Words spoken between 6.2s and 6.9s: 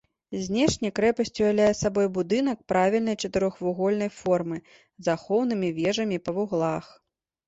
па вуглах.